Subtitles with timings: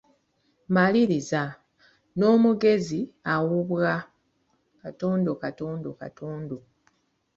[0.73, 1.43] Maliriza.
[2.17, 2.99] N’omugezi
[3.33, 3.95] awubwa,….